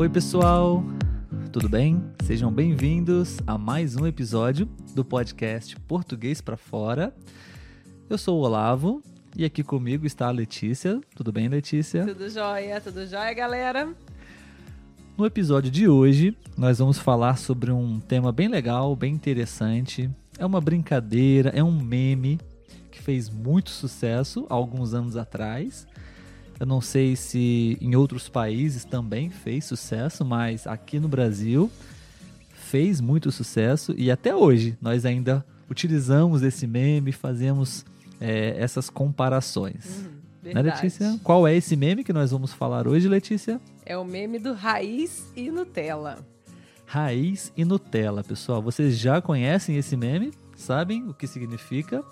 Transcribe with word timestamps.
Oi, 0.00 0.08
pessoal, 0.08 0.82
tudo 1.52 1.68
bem? 1.68 2.02
Sejam 2.24 2.50
bem-vindos 2.50 3.36
a 3.46 3.58
mais 3.58 3.96
um 3.96 4.06
episódio 4.06 4.66
do 4.94 5.04
podcast 5.04 5.78
Português 5.80 6.40
para 6.40 6.56
Fora. 6.56 7.14
Eu 8.08 8.16
sou 8.16 8.40
o 8.40 8.42
Olavo 8.42 9.02
e 9.36 9.44
aqui 9.44 9.62
comigo 9.62 10.06
está 10.06 10.28
a 10.28 10.30
Letícia. 10.30 10.98
Tudo 11.14 11.30
bem, 11.30 11.48
Letícia? 11.48 12.06
Tudo 12.06 12.30
jóia, 12.30 12.80
tudo 12.80 13.06
jóia, 13.06 13.34
galera? 13.34 13.94
No 15.18 15.26
episódio 15.26 15.70
de 15.70 15.86
hoje, 15.86 16.34
nós 16.56 16.78
vamos 16.78 16.98
falar 16.98 17.36
sobre 17.36 17.70
um 17.70 18.00
tema 18.00 18.32
bem 18.32 18.48
legal, 18.48 18.96
bem 18.96 19.12
interessante. 19.12 20.08
É 20.38 20.46
uma 20.46 20.62
brincadeira, 20.62 21.50
é 21.50 21.62
um 21.62 21.78
meme 21.78 22.40
que 22.90 23.02
fez 23.02 23.28
muito 23.28 23.68
sucesso 23.68 24.46
há 24.48 24.54
alguns 24.54 24.94
anos 24.94 25.14
atrás. 25.14 25.86
Eu 26.60 26.66
não 26.66 26.82
sei 26.82 27.16
se 27.16 27.78
em 27.80 27.96
outros 27.96 28.28
países 28.28 28.84
também 28.84 29.30
fez 29.30 29.64
sucesso, 29.64 30.26
mas 30.26 30.66
aqui 30.66 31.00
no 31.00 31.08
Brasil 31.08 31.70
fez 32.52 33.00
muito 33.00 33.32
sucesso 33.32 33.94
e 33.96 34.10
até 34.10 34.36
hoje 34.36 34.76
nós 34.78 35.06
ainda 35.06 35.42
utilizamos 35.70 36.42
esse 36.42 36.66
meme, 36.66 37.12
fazemos 37.12 37.86
é, 38.20 38.54
essas 38.58 38.90
comparações. 38.90 40.04
Uhum, 40.44 40.52
né, 40.52 40.60
Letícia? 40.60 41.18
Qual 41.24 41.48
é 41.48 41.56
esse 41.56 41.74
meme 41.76 42.04
que 42.04 42.12
nós 42.12 42.30
vamos 42.30 42.52
falar 42.52 42.86
hoje, 42.86 43.08
Letícia? 43.08 43.58
É 43.86 43.96
o 43.96 44.04
meme 44.04 44.38
do 44.38 44.52
raiz 44.52 45.32
e 45.34 45.50
Nutella. 45.50 46.18
Raiz 46.84 47.50
e 47.56 47.64
Nutella, 47.64 48.22
pessoal. 48.22 48.60
Vocês 48.60 48.98
já 48.98 49.22
conhecem 49.22 49.78
esse 49.78 49.96
meme? 49.96 50.30
Sabem 50.56 51.08
o 51.08 51.14
que 51.14 51.26
significa? 51.26 52.04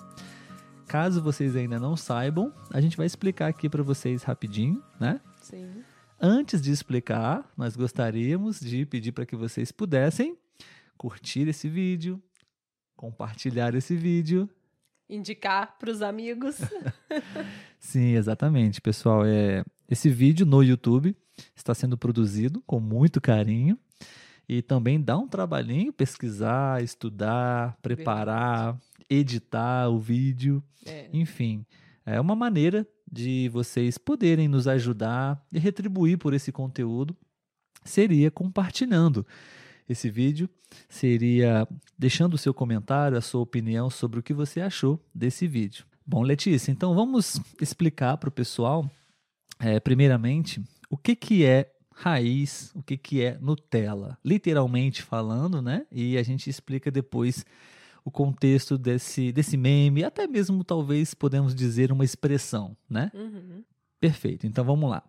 Caso 0.88 1.22
vocês 1.22 1.54
ainda 1.54 1.78
não 1.78 1.98
saibam, 1.98 2.50
a 2.72 2.80
gente 2.80 2.96
vai 2.96 3.04
explicar 3.04 3.46
aqui 3.46 3.68
para 3.68 3.82
vocês 3.82 4.22
rapidinho, 4.22 4.82
né? 4.98 5.20
Sim. 5.42 5.84
Antes 6.18 6.62
de 6.62 6.72
explicar, 6.72 7.46
nós 7.54 7.76
gostaríamos 7.76 8.58
de 8.58 8.86
pedir 8.86 9.12
para 9.12 9.26
que 9.26 9.36
vocês 9.36 9.70
pudessem 9.70 10.38
curtir 10.96 11.46
esse 11.46 11.68
vídeo, 11.68 12.20
compartilhar 12.96 13.74
esse 13.74 13.94
vídeo, 13.94 14.48
indicar 15.10 15.76
para 15.78 15.90
os 15.90 16.00
amigos. 16.00 16.56
Sim, 17.78 18.14
exatamente, 18.14 18.80
pessoal. 18.80 19.26
É 19.26 19.62
esse 19.90 20.08
vídeo 20.08 20.46
no 20.46 20.62
YouTube 20.62 21.14
está 21.54 21.74
sendo 21.74 21.98
produzido 21.98 22.62
com 22.66 22.80
muito 22.80 23.20
carinho 23.20 23.78
e 24.48 24.62
também 24.62 25.00
dá 25.00 25.18
um 25.18 25.28
trabalhinho 25.28 25.92
pesquisar, 25.92 26.82
estudar, 26.82 27.76
preparar, 27.82 28.72
Verdade. 28.72 28.82
editar 29.10 29.88
o 29.88 29.98
vídeo. 29.98 30.62
É. 30.86 31.08
Enfim, 31.12 31.66
é 32.06 32.20
uma 32.20 32.34
maneira 32.34 32.86
de 33.10 33.48
vocês 33.50 33.98
poderem 33.98 34.48
nos 34.48 34.66
ajudar 34.66 35.44
e 35.52 35.58
retribuir 35.58 36.18
por 36.18 36.32
esse 36.32 36.50
conteúdo 36.50 37.16
seria 37.84 38.30
compartilhando 38.30 39.26
esse 39.88 40.10
vídeo, 40.10 40.48
seria 40.88 41.66
deixando 41.98 42.34
o 42.34 42.38
seu 42.38 42.52
comentário, 42.52 43.16
a 43.16 43.22
sua 43.22 43.40
opinião 43.40 43.88
sobre 43.88 44.20
o 44.20 44.22
que 44.22 44.34
você 44.34 44.60
achou 44.60 45.02
desse 45.14 45.46
vídeo. 45.46 45.86
Bom, 46.06 46.22
Letícia, 46.22 46.70
então 46.70 46.94
vamos 46.94 47.40
explicar 47.60 48.16
para 48.18 48.28
o 48.28 48.32
pessoal, 48.32 48.90
é, 49.58 49.80
primeiramente, 49.80 50.62
o 50.90 50.96
que, 50.96 51.16
que 51.16 51.44
é 51.44 51.70
raiz, 51.98 52.70
o 52.74 52.82
que, 52.82 52.96
que 52.96 53.22
é 53.22 53.36
Nutella, 53.40 54.16
literalmente 54.24 55.02
falando, 55.02 55.60
né? 55.60 55.84
E 55.90 56.16
a 56.16 56.22
gente 56.22 56.48
explica 56.48 56.90
depois 56.90 57.44
o 58.04 58.10
contexto 58.10 58.78
desse, 58.78 59.32
desse 59.32 59.56
meme, 59.56 60.04
até 60.04 60.26
mesmo 60.26 60.62
talvez 60.62 61.12
podemos 61.12 61.54
dizer 61.54 61.90
uma 61.90 62.04
expressão, 62.04 62.76
né? 62.88 63.10
Uhum. 63.12 63.64
Perfeito, 64.00 64.46
então 64.46 64.64
vamos 64.64 64.88
lá. 64.88 65.02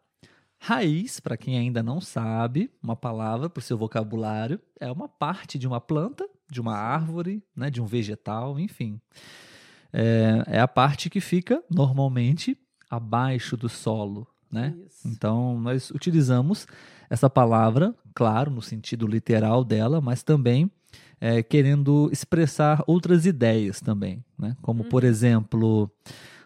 Raiz, 0.58 1.20
para 1.20 1.38
quem 1.38 1.58
ainda 1.58 1.84
não 1.84 2.02
sabe, 2.02 2.72
uma 2.82 2.96
palavra 2.96 3.50
para 3.50 3.60
o 3.60 3.64
seu 3.64 3.78
vocabulário, 3.78 4.60
é 4.80 4.92
uma 4.92 5.08
parte 5.08 5.60
de 5.60 5.68
uma 5.68 5.80
planta, 5.80 6.28
de 6.50 6.60
uma 6.60 6.76
árvore, 6.76 7.42
né, 7.56 7.70
de 7.70 7.80
um 7.80 7.86
vegetal, 7.86 8.60
enfim. 8.60 9.00
É, 9.94 10.44
é 10.48 10.60
a 10.60 10.68
parte 10.68 11.10
que 11.10 11.22
fica 11.22 11.64
normalmente 11.70 12.58
abaixo 12.90 13.56
do 13.56 13.70
solo, 13.70 14.28
né? 14.52 14.76
Isso. 14.88 15.08
Então, 15.08 15.60
nós 15.60 15.92
utilizamos 15.92 16.68
essa 17.10 17.30
palavra, 17.30 17.94
claro, 18.14 18.52
no 18.52 18.62
sentido 18.62 19.08
literal 19.08 19.64
dela, 19.64 20.00
mas 20.00 20.24
também 20.24 20.70
é, 21.20 21.44
querendo 21.44 22.10
expressar 22.12 22.84
outras 22.88 23.26
ideias 23.26 23.82
também, 23.82 24.24
né? 24.38 24.56
Como, 24.62 24.86
por 24.86 25.04
uhum. 25.04 25.10
exemplo, 25.10 25.92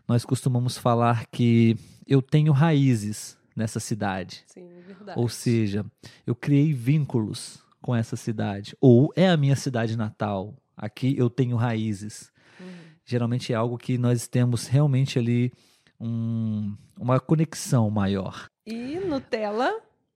nós 0.08 0.25
costumamos 0.25 0.78
falar 0.78 1.25
que 1.28 1.78
eu 2.08 2.22
tenho 2.22 2.52
raízes 2.52 3.38
nessa 3.56 3.80
cidade. 3.80 4.44
Sim, 4.47 4.68
verdade. 4.85 5.20
Ou 5.20 5.30
seja, 5.30 5.85
eu 6.25 6.35
criei 6.35 6.74
vínculos 6.74 7.64
com 7.81 7.96
essa 7.96 8.16
cidade. 8.16 8.75
Ou 8.81 9.12
é 9.16 9.30
a 9.30 9.38
minha 9.38 9.56
cidade 9.56 9.96
natal. 9.96 10.56
Aqui 10.75 11.16
eu 11.18 11.30
tenho 11.30 11.56
raízes. 11.56 12.31
Uhum. 12.59 12.68
Geralmente 13.06 13.53
é 13.53 13.56
algo 13.56 13.78
que 13.78 13.97
nós 13.97 14.28
temos 14.28 14.68
realmente 14.68 15.20
ali 15.20 15.52
um, 16.03 16.75
uma 17.00 17.19
conexão 17.19 17.90
maior. 17.90 18.47
E 18.66 19.00
Nutella? 19.00 19.74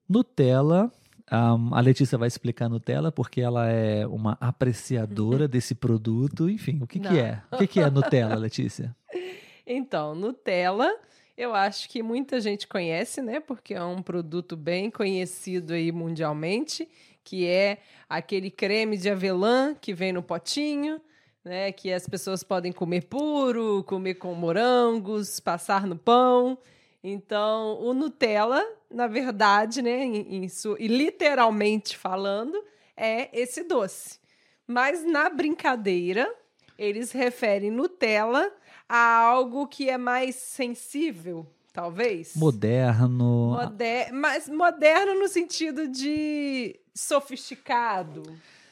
Nutella, 0.07 0.91
um, 1.31 1.73
a 1.73 1.79
Letícia 1.79 2.17
vai 2.17 2.27
explicar 2.27 2.69
Nutella 2.69 3.11
porque 3.11 3.39
ela 3.39 3.67
é 3.69 4.05
uma 4.05 4.37
apreciadora 4.41 5.47
desse 5.49 5.73
produto. 5.73 6.49
Enfim, 6.49 6.79
o 6.81 6.87
que, 6.87 6.99
que 6.99 7.19
é? 7.19 7.41
O 7.51 7.57
que, 7.57 7.67
que 7.67 7.79
é 7.79 7.89
Nutella, 7.89 8.35
Letícia? 8.35 8.95
Então, 9.69 10.15
Nutella, 10.15 10.89
eu 11.37 11.53
acho 11.53 11.89
que 11.89 12.01
muita 12.01 12.39
gente 12.39 12.65
conhece, 12.65 13.21
né? 13.21 13.41
Porque 13.41 13.73
é 13.73 13.83
um 13.83 14.01
produto 14.01 14.55
bem 14.55 14.89
conhecido 14.89 15.73
aí 15.73 15.91
mundialmente, 15.91 16.87
que 17.21 17.45
é 17.45 17.79
aquele 18.07 18.49
creme 18.49 18.95
de 18.95 19.09
avelã 19.09 19.75
que 19.75 19.93
vem 19.93 20.13
no 20.13 20.23
potinho 20.23 21.01
né? 21.47 21.71
Que 21.71 21.91
as 21.91 22.07
pessoas 22.07 22.43
podem 22.43 22.71
comer 22.71 23.05
puro, 23.05 23.83
comer 23.85 24.15
com 24.15 24.33
morangos, 24.33 25.39
passar 25.39 25.87
no 25.87 25.95
pão. 25.95 26.57
Então, 27.03 27.79
o 27.81 27.93
Nutella, 27.93 28.63
na 28.91 29.07
verdade, 29.07 29.81
né, 29.81 30.03
em, 30.03 30.43
em 30.43 30.49
su, 30.49 30.75
e 30.79 30.87
literalmente 30.87 31.97
falando, 31.97 32.61
é 32.95 33.29
esse 33.31 33.63
doce. 33.63 34.19
Mas 34.67 35.05
na 35.05 35.29
brincadeira, 35.29 36.29
eles 36.77 37.11
referem 37.11 37.71
Nutella 37.71 38.51
a 38.89 39.17
algo 39.17 39.67
que 39.67 39.89
é 39.89 39.97
mais 39.97 40.35
sensível, 40.35 41.47
talvez. 41.71 42.35
Moderno. 42.35 43.57
Moder 43.61 44.13
mas 44.13 44.49
moderno 44.49 45.19
no 45.19 45.27
sentido 45.27 45.87
de 45.87 46.79
sofisticado. 46.93 48.23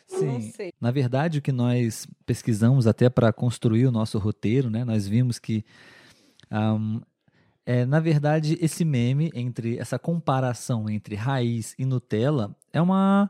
Sim. 0.07 0.51
Na 0.79 0.91
verdade, 0.91 1.39
o 1.39 1.41
que 1.41 1.51
nós 1.51 2.07
pesquisamos 2.25 2.87
até 2.87 3.09
para 3.09 3.33
construir 3.33 3.87
o 3.87 3.91
nosso 3.91 4.17
roteiro, 4.17 4.69
né? 4.69 4.83
Nós 4.85 5.07
vimos 5.07 5.39
que 5.39 5.65
um, 6.51 7.01
é, 7.65 7.85
na 7.85 7.99
verdade, 7.99 8.57
esse 8.61 8.85
meme 8.85 9.31
entre 9.33 9.77
essa 9.77 9.97
comparação 9.97 10.89
entre 10.89 11.15
raiz 11.15 11.73
e 11.79 11.85
Nutella 11.85 12.55
é 12.71 12.81
uma 12.81 13.29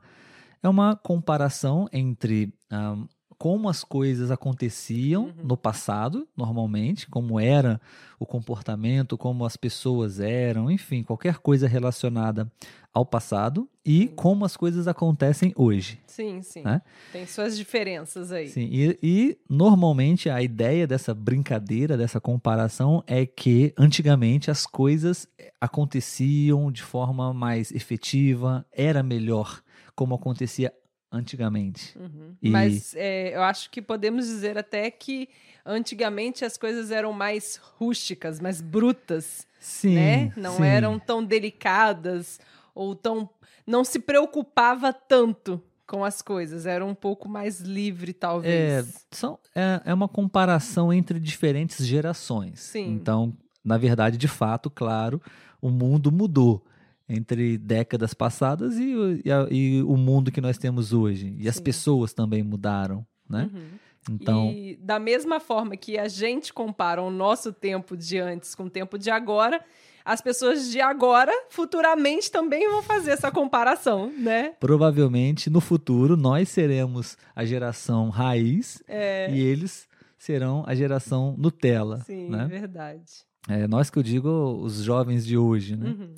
é 0.62 0.68
uma 0.68 0.96
comparação 0.96 1.88
entre 1.94 2.52
um, 2.72 3.08
como 3.46 3.70
as 3.70 3.84
coisas 3.84 4.32
aconteciam 4.32 5.26
uhum. 5.26 5.34
no 5.44 5.56
passado, 5.56 6.28
normalmente, 6.36 7.06
como 7.08 7.40
era 7.40 7.80
o 8.20 8.26
comportamento, 8.26 9.20
como 9.20 9.46
as 9.46 9.56
pessoas 9.56 10.20
eram, 10.20 10.72
enfim, 10.72 11.04
qualquer 11.04 11.38
coisa 11.38 11.68
relacionada 11.68 12.52
ao 12.92 13.06
passado 13.06 13.70
e 13.86 14.08
como 14.16 14.46
as 14.46 14.58
coisas 14.58 14.88
acontecem 14.88 15.54
hoje. 15.56 16.02
Sim, 16.08 16.42
sim. 16.42 16.64
Né? 16.64 16.82
Tem 17.12 17.28
suas 17.28 17.56
diferenças 17.56 18.32
aí. 18.32 18.48
Sim, 18.48 18.68
e, 18.72 18.98
e, 19.04 19.38
normalmente 19.48 20.28
a 20.28 20.42
ideia 20.42 20.88
dessa 20.88 21.14
brincadeira, 21.14 21.96
dessa 21.96 22.20
comparação 22.20 23.04
é 23.06 23.28
que 23.28 23.76
antigamente 23.78 24.50
as 24.50 24.66
coisas 24.66 25.28
aconteciam 25.62 26.72
de 26.72 26.82
forma 26.82 27.32
mais 27.32 27.72
efetiva, 27.72 28.66
era 28.72 29.04
melhor 29.04 29.62
como 29.96 30.16
acontecia 30.16 30.74
antigamente. 31.16 31.98
Uhum. 31.98 32.36
E... 32.42 32.50
Mas 32.50 32.94
é, 32.96 33.36
eu 33.36 33.44
acho 33.44 33.70
que 33.70 33.82
podemos 33.82 34.26
dizer 34.26 34.58
até 34.58 34.92
que 34.92 35.30
antigamente 35.66 36.46
as 36.46 36.58
coisas 36.58 36.92
eram 36.92 37.14
mais 37.14 37.60
rústicas, 37.78 38.40
mais 38.40 38.62
brutas. 38.62 39.48
Sim. 39.60 39.96
Né? 39.96 40.34
Não 40.36 40.58
sim. 40.58 40.66
eram 40.66 41.00
tão 41.00 41.24
delicadas 41.24 42.40
ou 42.74 42.96
tão. 42.96 43.30
não 43.66 43.84
se 43.84 44.00
preocupava 44.00 44.94
tanto 44.94 45.62
com 45.88 46.04
as 46.04 46.22
coisas, 46.22 46.66
era 46.66 46.84
um 46.84 46.96
pouco 46.96 47.30
mais 47.30 47.60
livre, 47.60 48.12
talvez. 48.12 48.90
É, 48.90 49.00
são, 49.12 49.38
é, 49.56 49.82
é 49.86 49.94
uma 49.94 50.08
comparação 50.08 50.92
entre 50.92 51.20
diferentes 51.20 51.86
gerações. 51.86 52.60
Sim. 52.60 52.92
Então, 52.92 53.34
na 53.64 53.78
verdade, 53.78 54.18
de 54.18 54.28
fato, 54.28 54.70
claro, 54.70 55.22
o 55.62 55.70
mundo 55.70 56.12
mudou 56.12 56.66
entre 57.08 57.58
décadas 57.58 58.14
passadas 58.14 58.78
e, 58.78 59.22
e, 59.24 59.32
a, 59.32 59.48
e, 59.50 59.82
o 59.84 59.96
mundo 59.96 60.32
que 60.32 60.42
nós 60.42 60.58
temos 60.58 60.92
hoje. 60.94 61.36
E 61.38 61.44
Sim. 61.44 61.50
as 61.50 61.60
pessoas 61.60 62.14
também 62.14 62.44
mudaram, 62.44 63.06
né? 63.30 63.50
Uhum. 63.54 63.68
Então, 64.12 64.52
E 64.52 64.76
da 64.76 65.00
mesma 65.00 65.40
forma 65.40 65.76
que 65.76 65.98
a 65.98 66.08
gente 66.08 66.54
compara 66.54 67.02
o 67.02 67.10
nosso 67.10 67.52
tempo 67.52 67.98
de 67.98 68.20
antes 68.20 68.54
com 68.54 68.66
o 68.66 68.70
tempo 68.70 69.00
de 69.00 69.10
agora, 69.10 69.64
as 70.04 70.22
pessoas 70.22 70.70
de 70.70 70.80
agora, 70.80 71.32
futuramente, 71.50 72.32
também 72.32 72.70
vão 72.70 72.84
fazer 72.84 73.12
essa 73.12 73.32
comparação, 73.32 74.12
né? 74.16 74.54
provavelmente 74.60 75.50
no 75.50 75.60
futuro 75.60 76.16
nós 76.16 76.50
seremos 76.50 77.18
a 77.36 77.44
geração 77.44 78.10
raiz 78.10 78.84
É, 78.88 79.32
e 79.32 79.40
eles 79.42 79.88
serão 80.16 80.64
a 80.68 80.76
geração 80.76 81.36
Nutella, 81.38 82.02
sim, 82.02 82.30
né? 82.30 82.46
verdade. 82.46 83.26
É, 83.50 83.68
nós 83.68 83.90
que 83.90 83.98
eu 83.98 84.04
digo 84.04 84.30
os 84.62 84.84
jovens 84.84 85.26
de 85.26 85.38
hoje, 85.38 85.76
né? 85.76 85.90
Uhum. 85.90 86.14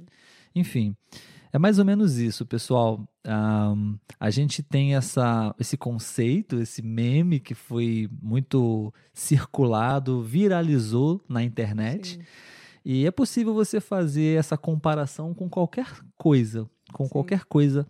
Enfim, 0.57 0.95
é 1.51 1.57
mais 1.57 1.80
ou 1.80 1.86
menos 1.86 2.18
isso, 2.18 2.45
pessoal. 2.45 3.07
Ahn, 3.25 3.95
a 4.19 4.30
gente 4.30 4.62
tem 4.62 4.95
essa, 4.95 5.56
esse 5.59 5.77
conceito, 5.77 6.59
esse 6.59 6.81
meme 6.81 7.39
que 7.39 7.56
foi 7.56 8.09
muito 8.21 8.94
circulado, 9.13 10.21
viralizou 10.21 11.24
na 11.27 11.44
internet. 11.44 12.15
Sim. 12.15 12.21
E 12.86 13.06
é 13.06 13.12
possível 13.12 13.54
você 13.54 13.81
fazer 13.81 14.39
essa 14.39 14.57
comparação 14.57 15.33
com 15.33 15.50
qualquer 15.50 15.88
coisa. 16.18 16.69
Com 16.94 17.06
Sim. 17.06 17.09
qualquer 17.09 17.44
coisa 17.45 17.86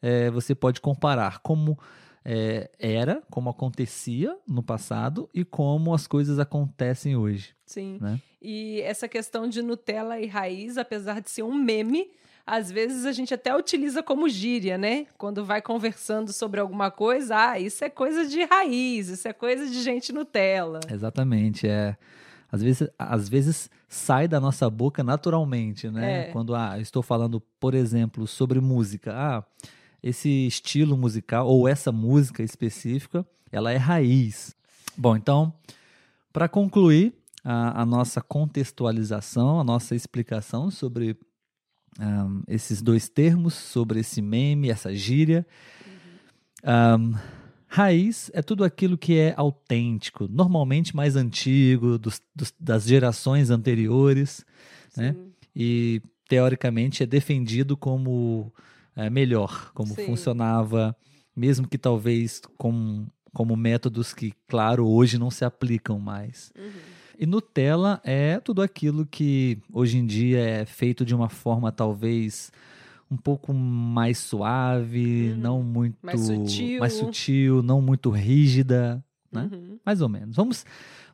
é, 0.00 0.30
você 0.30 0.54
pode 0.54 0.80
comparar 0.80 1.40
como 1.40 1.78
é, 2.24 2.70
era, 2.78 3.22
como 3.30 3.50
acontecia 3.50 4.36
no 4.46 4.62
passado 4.62 5.28
e 5.32 5.44
como 5.44 5.94
as 5.94 6.06
coisas 6.06 6.38
acontecem 6.38 7.16
hoje. 7.16 7.54
Sim. 7.64 7.98
Né? 8.00 8.20
E 8.40 8.80
essa 8.82 9.08
questão 9.08 9.48
de 9.48 9.62
Nutella 9.62 10.20
e 10.20 10.26
raiz, 10.26 10.78
apesar 10.78 11.20
de 11.20 11.30
ser 11.30 11.42
um 11.42 11.54
meme, 11.54 12.10
às 12.46 12.70
vezes 12.70 13.04
a 13.04 13.12
gente 13.12 13.34
até 13.34 13.54
utiliza 13.54 14.02
como 14.02 14.28
gíria, 14.28 14.78
né? 14.78 15.06
Quando 15.18 15.44
vai 15.44 15.60
conversando 15.60 16.32
sobre 16.32 16.58
alguma 16.60 16.90
coisa, 16.90 17.50
ah, 17.50 17.60
isso 17.60 17.84
é 17.84 17.90
coisa 17.90 18.26
de 18.26 18.42
raiz, 18.44 19.08
isso 19.08 19.28
é 19.28 19.34
coisa 19.34 19.66
de 19.66 19.82
gente 19.82 20.12
Nutella. 20.12 20.80
Exatamente, 20.90 21.68
é. 21.68 21.94
Às 22.50 22.62
vezes, 22.62 22.88
às 22.98 23.28
vezes 23.28 23.70
sai 23.86 24.26
da 24.26 24.40
nossa 24.40 24.70
boca 24.70 25.04
naturalmente, 25.04 25.90
né? 25.90 26.28
É. 26.28 26.32
Quando 26.32 26.54
ah, 26.54 26.78
estou 26.80 27.02
falando, 27.02 27.40
por 27.60 27.74
exemplo, 27.74 28.26
sobre 28.26 28.60
música. 28.60 29.12
Ah, 29.14 29.44
esse 30.02 30.46
estilo 30.46 30.96
musical 30.96 31.46
ou 31.48 31.66
essa 31.68 31.90
música 31.92 32.42
específica, 32.42 33.26
ela 33.50 33.72
é 33.72 33.76
raiz. 33.76 34.54
Bom, 34.96 35.16
então, 35.16 35.52
para 36.32 36.48
concluir 36.48 37.14
a, 37.44 37.82
a 37.82 37.86
nossa 37.86 38.20
contextualização, 38.20 39.58
a 39.60 39.64
nossa 39.64 39.94
explicação 39.94 40.70
sobre 40.70 41.16
ahm, 41.98 42.42
esses 42.46 42.80
dois 42.82 43.08
termos, 43.08 43.54
sobre 43.54 44.00
esse 44.00 44.20
meme, 44.22 44.70
essa 44.70 44.94
gíria. 44.94 45.46
ahm, 46.62 47.14
raiz 47.66 48.30
é 48.34 48.40
tudo 48.42 48.64
aquilo 48.64 48.96
que 48.96 49.18
é 49.18 49.34
autêntico, 49.36 50.26
normalmente 50.28 50.96
mais 50.96 51.16
antigo, 51.16 51.98
dos- 51.98 52.20
dos- 52.34 52.54
das 52.58 52.84
gerações 52.84 53.50
anteriores, 53.50 54.44
né? 54.96 55.12
Sim. 55.12 55.32
e 55.60 56.00
teoricamente 56.28 57.02
é 57.02 57.06
defendido 57.06 57.76
como 57.76 58.52
é, 58.98 59.08
melhor, 59.08 59.70
como 59.72 59.94
Sim. 59.94 60.06
funcionava, 60.06 60.94
mesmo 61.34 61.68
que 61.68 61.78
talvez 61.78 62.42
com, 62.58 63.06
como 63.32 63.56
métodos 63.56 64.12
que, 64.12 64.32
claro, 64.48 64.86
hoje 64.88 65.18
não 65.18 65.30
se 65.30 65.44
aplicam 65.44 65.98
mais. 66.00 66.50
Uhum. 66.58 66.70
E 67.20 67.24
Nutella 67.26 68.00
é 68.04 68.38
tudo 68.40 68.60
aquilo 68.60 69.06
que 69.06 69.58
hoje 69.72 69.98
em 69.98 70.06
dia 70.06 70.38
é 70.40 70.64
feito 70.64 71.04
de 71.04 71.14
uma 71.14 71.28
forma 71.28 71.70
talvez 71.72 72.50
um 73.10 73.16
pouco 73.16 73.54
mais 73.54 74.18
suave, 74.18 75.30
Uhum. 75.32 75.36
não 75.38 75.62
muito 75.62 75.96
Mais 76.02 76.20
sutil. 76.20 76.80
mais 76.80 76.92
sutil, 76.92 77.62
não 77.62 77.80
muito 77.80 78.10
rígida, 78.10 79.02
né? 79.32 79.48
Uhum. 79.52 79.78
Mais 79.84 80.00
ou 80.00 80.08
menos. 80.08 80.36
Vamos 80.36 80.64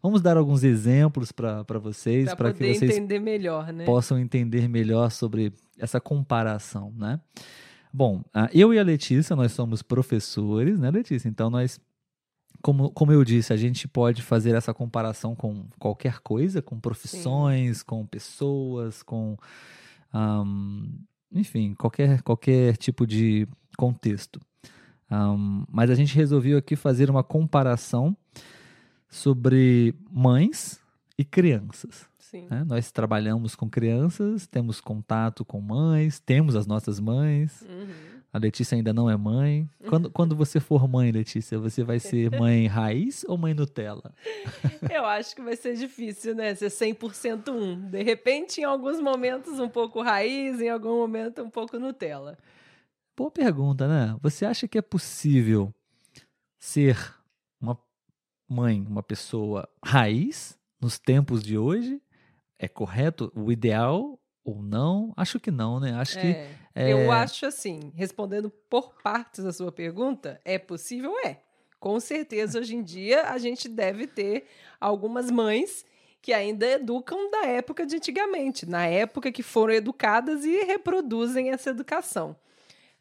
vamos 0.03 0.21
dar 0.21 0.37
alguns 0.37 0.63
exemplos 0.65 1.33
para 1.33 1.63
vocês, 1.81 2.35
para 2.35 2.53
que 2.53 2.59
vocês 2.75 2.83
entender 2.91 3.19
melhor, 3.21 3.73
né? 3.73 3.85
possam 3.87 4.19
entender 4.19 4.69
melhor 4.69 5.11
sobre 5.11 5.53
essa 5.79 6.01
comparação, 6.01 6.93
né? 6.97 7.19
Bom, 7.97 8.25
ah, 8.35 8.51
eu 8.53 8.75
e 8.75 8.79
a 8.81 8.83
Letícia, 8.83 9.37
nós 9.37 9.53
somos 9.53 9.81
professores, 9.81 10.81
né, 10.81 10.91
Letícia? 10.91 11.29
Então, 11.29 11.49
nós, 11.49 11.79
como, 12.61 12.91
como 12.91 13.13
eu 13.13 13.25
disse, 13.25 13.53
a 13.53 13.57
gente 13.57 13.87
pode 13.87 14.21
fazer 14.21 14.53
essa 14.57 14.75
comparação 14.75 15.37
com 15.37 15.69
qualquer 15.79 16.19
coisa, 16.19 16.61
com 16.61 16.81
profissões, 16.81 17.85
com 17.85 18.05
pessoas, 18.05 19.01
com, 19.05 19.37
ahm, 20.13 20.89
enfim, 21.31 21.73
qualquer, 21.75 22.21
qualquer 22.23 22.77
tipo 22.77 23.07
de 23.07 23.47
contexto. 23.79 24.41
Ahm, 25.09 25.65
mas 25.71 25.89
a 25.89 25.95
gente 25.95 26.17
resolveu 26.17 26.59
aqui 26.59 26.75
fazer 26.75 27.09
uma 27.09 27.23
comparação 27.23 28.17
sobre 29.09 29.95
mães 30.11 30.81
e 31.17 31.25
crianças. 31.25 32.09
Né? 32.33 32.65
Nós 32.65 32.91
trabalhamos 32.91 33.55
com 33.55 33.69
crianças, 33.69 34.47
temos 34.47 34.81
contato 34.81 35.45
com 35.45 35.61
mães, 35.61 36.19
temos 36.19 36.57
as 36.57 36.67
nossas 36.67 36.99
mães. 36.99 37.63
Uhum. 37.63 38.15
A 38.33 38.39
Letícia 38.39 38.75
ainda 38.75 38.93
não 38.93 39.09
é 39.09 39.17
mãe. 39.17 39.71
Quando, 39.89 40.11
quando 40.13 40.35
você 40.35 40.59
for 40.59 40.89
mãe, 40.89 41.13
Letícia, 41.13 41.57
você 41.57 41.85
vai 41.85 42.01
ser 42.01 42.33
mãe 42.33 42.67
raiz 42.69 43.25
ou 43.29 43.39
mãe 43.39 43.55
Nutella? 43.55 44.13
Eu 44.91 45.07
acho 45.07 45.37
que 45.37 45.43
vai 45.43 45.55
ser 45.55 45.77
difícil, 45.77 46.35
né? 46.35 46.53
Ser 46.55 46.67
100% 46.67 47.49
um. 47.53 47.89
De 47.89 48.03
repente, 48.03 48.61
em 48.61 48.65
alguns 48.65 49.01
momentos, 49.01 49.61
um 49.61 49.69
pouco 49.69 50.03
raiz, 50.03 50.61
em 50.61 50.69
algum 50.69 50.97
momento, 50.97 51.43
um 51.43 51.51
pouco 51.51 51.79
Nutella. 51.79 52.37
Boa 53.17 53.31
pergunta, 53.31 53.87
né? 53.87 54.19
Você 54.21 54.45
acha 54.45 54.67
que 54.67 54.79
é 54.79 54.83
possível 54.83 55.73
ser 56.59 56.99
uma 57.61 57.79
mãe, 58.49 58.85
uma 58.85 59.03
pessoa 59.05 59.69
raiz 59.85 60.59
nos 60.81 60.99
tempos 60.99 61.41
de 61.41 61.57
hoje? 61.57 62.03
É 62.59 62.69
correto? 62.69 63.33
O 63.35 63.51
ideal 63.51 64.19
ou 64.45 64.63
não? 64.63 65.13
Acho 65.17 65.41
que 65.41 65.51
não, 65.51 65.81
né? 65.81 65.93
Acho 65.95 66.19
que 66.19 66.27
É, 66.27 66.49
é- 66.75 66.93
Eu 66.93 67.11
acho 67.11 67.47
assim, 67.47 67.93
respondendo 67.95 68.51
por 68.69 68.95
partes 69.03 69.45
a 69.45 69.53
sua 69.53 69.73
pergunta, 69.73 70.41
é 70.45 70.59
possível? 70.59 71.15
É. 71.25 71.41
Com 71.81 72.01
certeza, 72.01 72.59
hoje 72.59 72.75
em 72.77 72.83
dia, 72.83 73.29
a 73.29 73.37
gente 73.39 73.69
deve 73.69 74.07
ter 74.07 74.47
algumas 74.81 75.31
mães 75.31 75.85
que 76.23 76.33
ainda 76.33 76.67
educam 76.67 77.31
da 77.31 77.47
época 77.47 77.85
de 77.85 77.97
antigamente, 77.97 78.65
na 78.65 78.87
época 78.87 79.31
que 79.31 79.43
foram 79.43 79.75
educadas 79.75 80.45
e 80.47 80.65
reproduzem 80.65 81.51
essa 81.51 81.69
educação. 81.69 82.35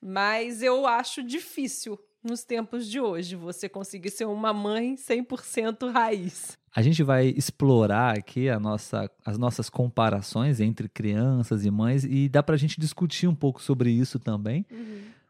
Mas 0.02 0.62
eu 0.62 0.86
acho 0.86 1.24
difícil, 1.24 1.98
nos 2.24 2.44
tempos 2.44 2.88
de 2.88 3.00
hoje, 3.00 3.36
você 3.36 3.68
conseguir 3.68 4.10
ser 4.12 4.26
uma 4.26 4.54
mãe 4.54 4.96
100% 4.96 5.92
raiz. 5.92 6.58
A 6.76 6.82
gente 6.82 7.04
vai 7.04 7.28
explorar 7.28 8.18
aqui 8.18 8.50
a 8.50 8.60
nossa, 8.60 9.10
as 9.26 9.38
nossas 9.38 9.70
comparações 9.70 10.60
entre 10.60 10.90
crianças 10.90 11.66
e 11.66 11.70
mães 11.72 12.04
e 12.04 12.28
dá 12.28 12.42
pra 12.42 12.58
gente 12.58 12.80
discutir 12.80 13.28
um 13.28 13.36
pouco 13.36 13.62
sobre 13.62 13.92
isso 13.92 14.18
também, 14.18 14.66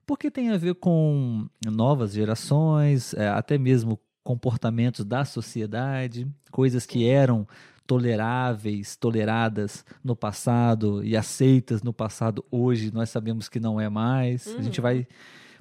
porque 0.05 0.31
tem 0.31 0.51
a 0.51 0.57
ver 0.57 0.75
com 0.75 1.45
novas 1.65 2.13
gerações, 2.13 3.13
é, 3.15 3.27
até 3.27 3.57
mesmo 3.57 3.99
comportamentos 4.23 5.03
da 5.03 5.25
sociedade, 5.25 6.25
coisas 6.49 6.85
que 6.85 7.05
eram 7.05 7.45
toleráveis, 7.85 8.95
toleradas 8.95 9.83
no 10.03 10.15
passado 10.15 11.03
e 11.03 11.15
aceitas 11.17 11.83
no 11.83 11.91
passado, 11.93 12.43
hoje 12.49 12.91
nós 12.93 13.09
sabemos 13.09 13.49
que 13.49 13.59
não 13.59 13.79
é 13.81 13.89
mais. 13.89 14.47
A 14.57 14.61
gente 14.61 14.79
Uhum. 14.79 14.83
vai 14.83 15.07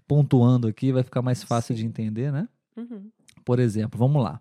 pontuando 0.06 0.68
aqui, 0.68 0.92
vai 0.92 1.02
ficar 1.02 1.22
mais 1.22 1.42
fácil 1.42 1.74
de 1.74 1.82
Sim. 1.82 1.88
entender, 1.88 2.32
né? 2.32 2.48
Uhum. 2.76 3.10
Por 3.44 3.58
exemplo, 3.58 3.98
vamos 3.98 4.22
lá. 4.22 4.40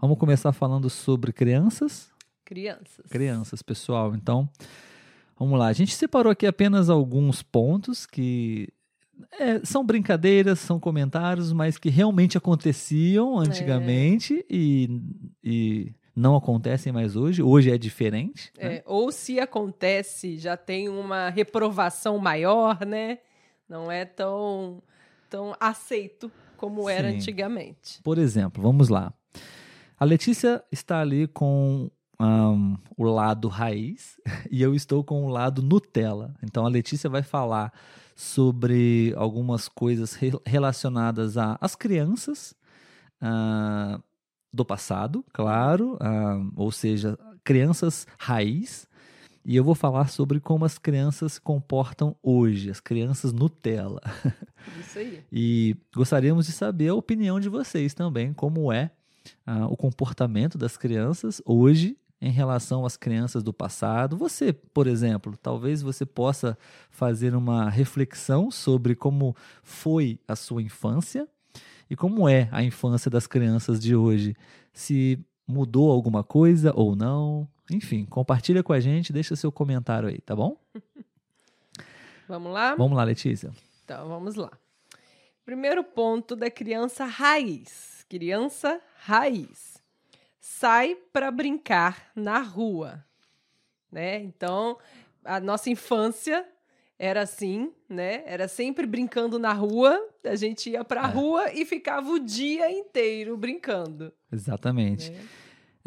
Vamos 0.00 0.18
começar 0.18 0.52
falando 0.52 0.88
sobre 0.88 1.32
crianças. 1.32 2.10
Crianças. 2.44 3.04
Crianças, 3.10 3.62
pessoal. 3.62 4.14
Então, 4.14 4.48
vamos 5.38 5.58
lá. 5.58 5.66
A 5.66 5.72
gente 5.72 5.94
separou 5.94 6.30
aqui 6.30 6.46
apenas 6.46 6.88
alguns 6.88 7.42
pontos 7.42 8.06
que 8.06 8.68
é, 9.32 9.64
são 9.64 9.84
brincadeiras, 9.84 10.60
são 10.60 10.78
comentários, 10.78 11.52
mas 11.52 11.76
que 11.76 11.88
realmente 11.88 12.38
aconteciam 12.38 13.38
antigamente 13.38 14.44
e, 14.48 15.00
e 15.42 15.92
não 16.14 16.36
acontecem 16.36 16.92
mais 16.92 17.16
hoje. 17.16 17.42
Hoje 17.42 17.70
é 17.70 17.78
diferente. 17.78 18.52
né? 18.56 18.76
É, 18.76 18.82
ou 18.86 19.10
se 19.10 19.40
acontece, 19.40 20.38
já 20.38 20.56
tem 20.56 20.88
uma 20.88 21.30
reprovação 21.30 22.18
maior, 22.18 22.84
né? 22.86 23.18
Não 23.68 23.90
é 23.90 24.04
tão, 24.04 24.82
tão 25.28 25.54
aceito 25.60 26.30
como 26.56 26.88
era 26.88 27.10
Sim. 27.10 27.16
antigamente. 27.16 28.02
Por 28.02 28.18
exemplo, 28.18 28.62
vamos 28.62 28.88
lá. 28.88 29.12
A 29.98 30.04
Letícia 30.04 30.62
está 30.72 31.00
ali 31.00 31.26
com 31.28 31.90
ahn, 32.18 32.76
o 32.96 33.04
lado 33.04 33.48
raiz 33.48 34.16
e 34.50 34.62
eu 34.62 34.74
estou 34.74 35.04
com 35.04 35.24
o 35.24 35.28
lado 35.28 35.62
Nutella. 35.62 36.34
Então 36.42 36.64
a 36.64 36.68
Letícia 36.68 37.08
vai 37.10 37.22
falar 37.22 37.72
sobre 38.16 39.12
algumas 39.16 39.68
coisas 39.68 40.14
re- 40.14 40.32
relacionadas 40.44 41.36
às 41.60 41.76
crianças 41.76 42.54
ah, 43.20 44.00
do 44.52 44.64
passado, 44.64 45.24
claro, 45.32 45.96
ah, 46.00 46.40
ou 46.56 46.72
seja, 46.72 47.16
crianças 47.44 48.06
raiz. 48.18 48.87
E 49.48 49.56
eu 49.56 49.64
vou 49.64 49.74
falar 49.74 50.08
sobre 50.08 50.40
como 50.40 50.66
as 50.66 50.76
crianças 50.76 51.32
se 51.32 51.40
comportam 51.40 52.14
hoje, 52.22 52.70
as 52.70 52.80
crianças 52.80 53.32
Nutella. 53.32 54.02
Isso 54.78 54.98
aí. 54.98 55.24
E 55.32 55.74
gostaríamos 55.96 56.44
de 56.44 56.52
saber 56.52 56.88
a 56.88 56.94
opinião 56.94 57.40
de 57.40 57.48
vocês 57.48 57.94
também, 57.94 58.34
como 58.34 58.70
é 58.70 58.90
ah, 59.46 59.66
o 59.66 59.74
comportamento 59.74 60.58
das 60.58 60.76
crianças 60.76 61.40
hoje 61.46 61.96
em 62.20 62.30
relação 62.30 62.84
às 62.84 62.98
crianças 62.98 63.42
do 63.42 63.50
passado. 63.50 64.18
Você, 64.18 64.52
por 64.52 64.86
exemplo, 64.86 65.34
talvez 65.34 65.80
você 65.80 66.04
possa 66.04 66.58
fazer 66.90 67.34
uma 67.34 67.70
reflexão 67.70 68.50
sobre 68.50 68.94
como 68.94 69.34
foi 69.62 70.20
a 70.28 70.36
sua 70.36 70.60
infância 70.60 71.26
e 71.88 71.96
como 71.96 72.28
é 72.28 72.50
a 72.52 72.62
infância 72.62 73.10
das 73.10 73.26
crianças 73.26 73.80
de 73.80 73.96
hoje. 73.96 74.36
Se 74.74 75.18
mudou 75.46 75.90
alguma 75.90 76.22
coisa 76.22 76.70
ou 76.76 76.94
não. 76.94 77.48
Enfim, 77.70 78.04
compartilha 78.04 78.62
com 78.62 78.72
a 78.72 78.80
gente, 78.80 79.12
deixa 79.12 79.36
seu 79.36 79.52
comentário 79.52 80.08
aí, 80.08 80.20
tá 80.20 80.34
bom? 80.34 80.56
Vamos 82.28 82.52
lá? 82.52 82.74
Vamos 82.74 82.96
lá, 82.96 83.04
Letícia. 83.04 83.50
Então, 83.84 84.06
vamos 84.06 84.34
lá. 84.34 84.50
Primeiro 85.46 85.82
ponto 85.82 86.36
da 86.36 86.50
criança 86.50 87.06
raiz. 87.06 88.04
Criança 88.06 88.82
raiz. 88.98 89.82
Sai 90.38 90.94
para 91.10 91.30
brincar 91.30 92.10
na 92.14 92.40
rua, 92.40 93.02
né? 93.90 94.20
Então, 94.20 94.76
a 95.24 95.40
nossa 95.40 95.70
infância 95.70 96.46
era 96.98 97.22
assim, 97.22 97.72
né? 97.88 98.22
Era 98.26 98.46
sempre 98.46 98.86
brincando 98.86 99.38
na 99.38 99.54
rua. 99.54 99.98
A 100.22 100.36
gente 100.36 100.68
ia 100.68 100.84
para 100.84 101.06
a 101.06 101.08
é. 101.08 101.12
rua 101.12 101.52
e 101.54 101.64
ficava 101.64 102.10
o 102.10 102.18
dia 102.18 102.70
inteiro 102.70 103.38
brincando. 103.38 104.12
Exatamente. 104.30 105.10
Né? 105.10 105.26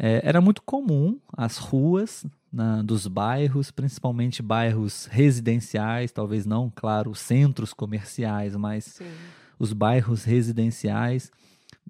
É, 0.04 0.20
era 0.24 0.40
muito 0.40 0.60
comum 0.62 1.16
as 1.32 1.58
ruas 1.58 2.26
na, 2.52 2.82
dos 2.82 3.06
bairros, 3.06 3.70
principalmente 3.70 4.42
bairros 4.42 5.06
residenciais, 5.06 6.10
talvez 6.10 6.44
não, 6.44 6.72
claro, 6.74 7.14
centros 7.14 7.72
comerciais, 7.72 8.56
mas 8.56 8.84
Sim. 8.84 9.12
os 9.60 9.72
bairros 9.72 10.24
residenciais, 10.24 11.30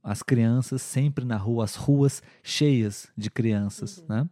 as 0.05 0.23
crianças 0.23 0.83
sempre 0.83 1.25
na 1.25 1.39
rua, 1.39 1.65
as 1.65 1.75
ruas 1.75 2.23
cheias 2.43 3.09
de 3.17 3.31
crianças, 3.31 3.99
uhum. 4.01 4.05
né? 4.11 4.29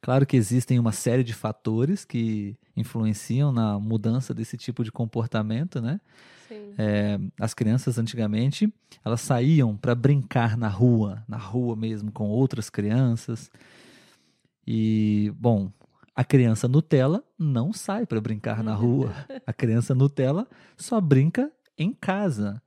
Claro 0.00 0.26
que 0.26 0.36
existem 0.36 0.78
uma 0.78 0.92
série 0.92 1.22
de 1.22 1.34
fatores 1.34 2.04
que 2.04 2.56
influenciam 2.76 3.52
na 3.52 3.78
mudança 3.78 4.32
desse 4.32 4.56
tipo 4.56 4.82
de 4.82 4.90
comportamento, 4.90 5.80
né? 5.80 6.00
É, 6.76 7.18
as 7.38 7.54
crianças 7.54 7.98
antigamente 7.98 8.72
elas 9.04 9.20
saíam 9.20 9.76
para 9.76 9.94
brincar 9.94 10.56
na 10.56 10.68
rua, 10.68 11.22
na 11.28 11.36
rua 11.36 11.76
mesmo 11.76 12.10
com 12.10 12.28
outras 12.28 12.68
crianças. 12.68 13.50
E 14.66 15.32
bom, 15.36 15.70
a 16.14 16.24
criança 16.24 16.66
Nutella 16.66 17.22
não 17.38 17.72
sai 17.72 18.06
para 18.06 18.20
brincar 18.20 18.62
na 18.62 18.74
rua. 18.74 19.14
A 19.46 19.52
criança 19.52 19.94
Nutella 19.94 20.46
só 20.76 21.00
brinca 21.00 21.50
em 21.78 21.92
casa. 21.92 22.62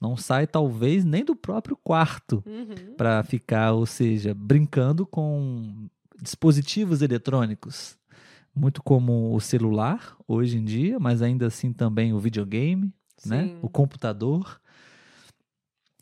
Não 0.00 0.16
sai 0.16 0.46
talvez 0.46 1.04
nem 1.04 1.24
do 1.24 1.34
próprio 1.34 1.76
quarto 1.76 2.42
uhum. 2.46 2.94
para 2.96 3.22
ficar, 3.22 3.72
ou 3.72 3.86
seja, 3.86 4.34
brincando 4.34 5.06
com 5.06 5.88
dispositivos 6.20 7.02
eletrônicos, 7.02 7.98
muito 8.54 8.82
como 8.82 9.34
o 9.34 9.40
celular 9.40 10.16
hoje 10.28 10.58
em 10.58 10.64
dia, 10.64 10.98
mas 10.98 11.22
ainda 11.22 11.46
assim 11.46 11.72
também 11.72 12.12
o 12.12 12.18
videogame, 12.18 12.92
né? 13.26 13.56
o 13.62 13.68
computador. 13.68 14.60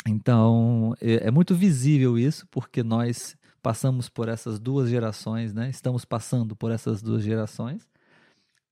Então, 0.06 0.94
é, 1.00 1.28
é, 1.28 1.30
muito 1.30 1.54
visível 1.54 2.18
isso, 2.18 2.46
porque 2.50 2.82
nós 2.82 3.36
passamos 3.62 4.08
por 4.08 4.28
essas 4.28 4.58
duas 4.58 4.90
gerações, 4.90 5.54
né? 5.54 5.70
estamos 5.70 6.04
passando 6.04 6.56
por 6.56 6.70
essas 6.70 7.00
duas 7.00 7.22
gerações. 7.22 7.88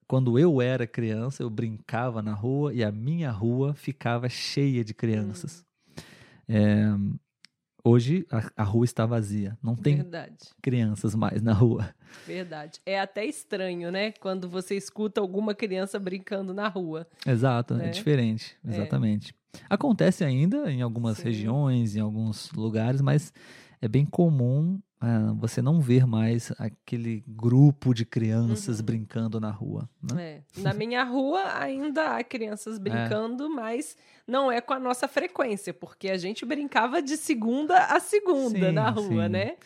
Quando 0.07 0.39
eu 0.39 0.61
era 0.61 0.89
criança, 0.89 1.43
eu 1.43 1.49
brincava 1.49 2.21
na 2.21 2.35
rua 2.35 2.75
e 2.75 2.83
a 2.83 2.91
minha 2.91 3.31
rua 3.31 3.75
ficava 3.75 4.29
cheia 4.29 4.85
de 4.85 4.93
crianças. 4.93 5.65
Hum. 6.49 7.15
Hoje 7.83 8.27
a, 8.31 8.63
a, 8.63 8.63
rua 8.63 8.85
está 8.85 9.07
vazia, 9.07 9.57
não 9.63 9.75
tem 9.75 9.97
Verdade. 9.97 10.37
crianças 10.61 11.15
mais 11.15 11.41
na 11.43 11.53
rua. 11.53 11.89
Verdade. 12.27 12.81
É 12.85 13.01
até 13.01 13.25
estranho, 13.25 13.91
né? 13.91 14.13
Quando 14.13 14.49
você 14.49 14.77
escuta 14.77 15.21
alguma 15.21 15.55
criança 15.55 15.99
brincando 15.99 16.53
na 16.53 16.69
rua. 16.69 17.07
Exato, 17.27 17.75
é 17.75 17.77
né? 17.79 17.87
é 17.87 17.91
diferente, 17.91 18.57
exatamente. 18.67 19.35
É. 19.55 19.65
Acontece 19.69 20.25
ainda 20.25 20.71
em 20.71 20.83
algumas 20.83 21.19
Sim. 21.19 21.25
regiões, 21.25 21.97
em 21.97 22.01
alguns 22.01 22.53
lugares, 22.53 23.01
mas 23.01 23.33
é 23.81 23.89
bem 23.89 24.05
comum 24.05 24.79
uh, 25.03 25.35
você 25.35 25.61
não 25.63 25.81
ver 25.81 26.07
mais 26.07 26.53
aquele 26.59 27.25
grupo 27.27 27.95
de 27.95 28.05
crianças 28.05 28.79
uhum. 28.79 28.87
brincando 28.87 29.41
na 29.41 29.51
rua. 29.51 29.89
Né? 30.03 30.43
É. 30.57 30.61
Na 30.61 30.73
minha 30.73 31.03
rua 31.05 31.59
ainda 31.59 32.17
há 32.17 32.25
crianças 32.25 32.77
é. 32.77 32.79
brincando, 32.79 33.49
mas 33.51 33.97
não 34.27 34.51
é 34.51 34.61
com 34.61 34.75
a 34.75 34.79
nossa 34.79 35.09
frequência, 35.09 35.73
porque 35.75 36.09
a 36.09 36.17
gente 36.17 36.45
brincava 36.45 37.03
de 37.03 37.17
segunda 37.17 37.87
a 37.87 38.01
segunda 38.01 38.69
sim, 38.69 38.73
na 38.73 38.91
rua, 38.91 39.25
sim. 39.25 39.31
né? 39.31 39.57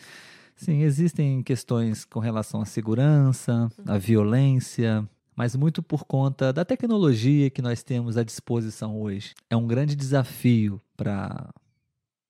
Sim, 0.56 0.82
existem 0.82 1.42
questões 1.42 2.04
com 2.04 2.20
relação 2.20 2.62
à 2.62 2.64
segurança, 2.64 3.68
à 3.86 3.98
violência, 3.98 5.06
mas 5.34 5.56
muito 5.56 5.82
por 5.82 6.04
conta 6.04 6.52
da 6.52 6.64
tecnologia 6.64 7.50
que 7.50 7.60
nós 7.60 7.82
temos 7.82 8.16
à 8.16 8.22
disposição 8.22 9.00
hoje. 9.00 9.34
É 9.50 9.56
um 9.56 9.66
grande 9.66 9.96
desafio 9.96 10.80
para 10.96 11.52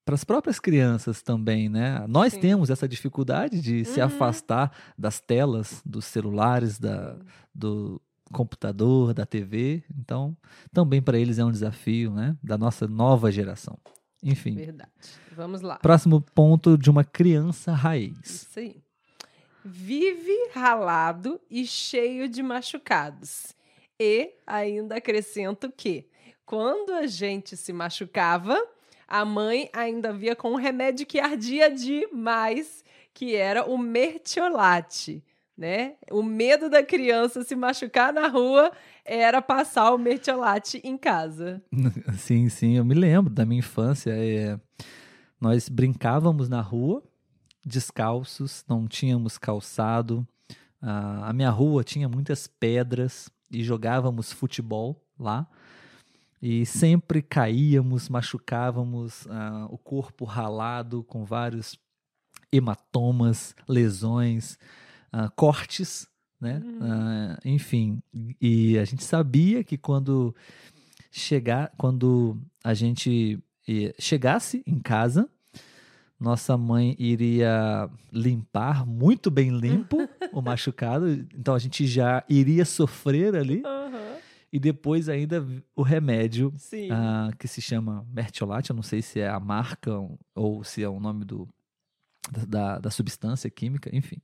para 0.05 0.15
as 0.15 0.25
próprias 0.25 0.61
crianças 0.61 1.23
também, 1.23 1.69
né? 1.69 2.05
Nós 2.07 2.35
Sim. 2.35 2.41
temos 2.41 2.69
essa 2.69 2.87
dificuldade 2.87 3.61
de 3.61 3.79
uhum. 3.79 3.85
se 3.85 4.01
afastar 4.01 4.71
das 4.99 5.21
telas, 5.21 5.81
dos 5.85 6.05
celulares, 6.05 6.79
da, 6.79 7.17
do 7.55 8.01
computador, 8.33 9.15
da 9.15 9.25
TV. 9.25 9.83
Então, 9.99 10.37
também 10.73 11.01
para 11.01 11.19
eles 11.19 11.39
é 11.39 11.45
um 11.45 11.51
desafio, 11.51 12.13
né? 12.13 12.37
Da 12.43 12.59
nossa 12.59 12.87
nova 12.87 13.33
geração. 13.33 13.79
Enfim. 14.23 14.55
Verdade. 14.55 14.91
Vamos 15.33 15.63
lá. 15.63 15.79
Próximo 15.79 16.21
ponto 16.21 16.77
de 16.77 16.91
uma 16.91 17.05
criança 17.05 17.73
raiz. 17.73 18.19
Isso 18.25 18.59
aí. 18.59 18.83
Vive 19.65 20.51
ralado 20.53 21.41
e 21.51 21.67
cheio 21.67 22.29
de 22.29 22.43
machucados. 22.43 23.55
E 23.99 24.35
ainda 24.47 24.97
acrescento 24.97 25.73
que, 25.75 26.07
quando 26.45 26.93
a 26.93 27.07
gente 27.07 27.57
se 27.57 27.73
machucava, 27.73 28.61
a 29.07 29.25
mãe 29.25 29.69
ainda 29.73 30.13
via 30.13 30.35
com 30.35 30.53
um 30.53 30.57
remédio 30.57 31.07
que 31.07 31.21
ardia 31.21 31.71
demais, 31.71 32.85
que 33.13 33.35
era 33.35 33.65
o 33.65 33.79
mertiolate, 33.79 35.23
né? 35.57 35.95
O 36.11 36.23
medo 36.23 36.69
da 36.69 36.83
criança 36.83 37.43
se 37.43 37.55
machucar 37.55 38.13
na 38.13 38.29
rua 38.29 38.73
era 39.05 39.41
passar 39.41 39.93
o 39.93 39.99
mertiolate 39.99 40.81
em 40.83 40.97
casa. 40.97 41.63
Sim, 42.19 42.49
sim, 42.49 42.77
eu 42.77 42.85
me 42.85 42.95
lembro 42.95 43.33
da 43.33 43.45
minha 43.45 43.61
infância. 43.61 44.11
É... 44.17 44.59
Nós 45.41 45.69
brincávamos 45.69 46.49
na 46.49 46.61
rua, 46.61 47.03
descalços, 47.65 48.65
não 48.69 48.89
tínhamos 48.89 49.37
calçado. 49.37 50.27
a 50.81 51.33
minha 51.33 51.51
rua 51.51 51.85
tinha 51.85 52.09
muitas 52.09 52.47
pedras 52.47 53.31
e 53.51 53.63
jogávamos 53.63 54.33
futebol 54.33 55.05
lá 55.19 55.47
e 56.47 56.67
sempre 56.67 57.23
caíamos, 57.23 58.11
machucávamos 58.11 59.25
uh, 59.25 59.65
o 59.71 59.79
corpo 59.79 60.27
ralado 60.27 61.03
com 61.05 61.25
vários 61.25 61.79
hematomas, 62.53 63.57
lesões, 63.67 64.59
uh, 65.11 65.33
cortes, 65.35 66.07
né? 66.39 66.61
Uhum. 66.63 66.81
Uh, 66.81 67.39
enfim, 67.47 68.03
e 68.39 68.79
a 68.79 68.85
gente 68.85 69.03
sabia 69.03 69.65
que 69.65 69.79
quando 69.79 70.37
chegar, 71.11 71.73
quando 71.79 72.37
a 72.63 72.75
gente 72.75 73.43
chegasse 73.99 74.63
em 74.67 74.79
casa, 74.79 75.27
nossa 76.21 76.59
mãe 76.59 76.95
iria 76.99 77.89
limpar 78.13 78.85
muito 78.85 79.31
bem 79.31 79.49
limpo 79.49 79.97
o 80.31 80.43
machucado, 80.43 81.11
então 81.35 81.55
a 81.55 81.59
gente 81.59 81.87
já 81.87 82.23
iria 82.29 82.67
sofrer 82.67 83.35
ali. 83.35 83.63
E 84.55 84.59
depois 84.61 85.09
ainda 85.09 85.45
o 85.75 85.83
remédio 85.83 86.51
uh, 86.51 87.37
que 87.37 87.49
se 87.49 87.61
chama 87.61 88.07
Mertiolate, 88.13 88.71
eu 88.71 88.77
não 88.77 88.85
sei 88.85 89.03
se 89.03 89.19
é 89.19 89.29
a 89.29 89.41
marca 89.41 89.91
ou 90.33 90.63
se 90.63 90.81
é 90.81 90.89
o 90.89 91.01
nome 91.01 91.25
do, 91.25 91.49
da, 92.47 92.79
da 92.79 92.89
substância 92.89 93.51
química, 93.51 93.91
enfim. 93.93 94.19